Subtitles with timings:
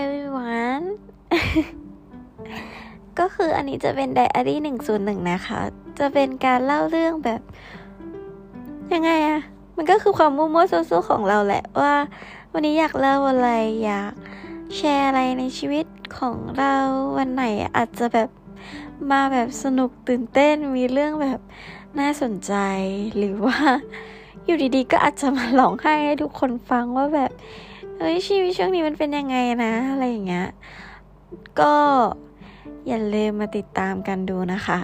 [0.00, 0.86] everyone
[3.18, 5.60] ก็คืออันนี้จะเป็นไดอารี่หนึ่งศูนหนึ่งนะคะ
[5.98, 7.40] จะเป็นการเล่าเรื่องแบบ
[8.92, 9.40] ยังไงอะ
[9.76, 11.94] มันก็คือความมุ่งมั่นสู้ๆของเราแหละว่า
[12.52, 13.48] วันนี้อยากเล่าอะไร
[13.84, 14.12] อยาก
[14.76, 15.86] แชร์อะไรในชีวิต
[16.18, 16.74] ของเรา
[17.16, 17.44] วันไหน
[17.76, 18.28] อาจจะแบบ
[19.10, 21.40] มาแบบสนุกตื่นเต้นมีเรื่องแบบ
[21.98, 22.52] น่าสนใจ
[23.16, 23.58] หรือว่า
[24.44, 27.30] อยู่ดีๆ ก็อาจจะมาหลองให้ให้ทุกคนฟังว่าแบบ
[27.98, 30.46] เฮ้ยชีวิตช่วงนี้มันเป็นยังไงนะ อะไรอย่างเงี้ย
[31.60, 31.74] ก็
[32.88, 34.78] อย่าลืมมาติดตามกันดูนะคะ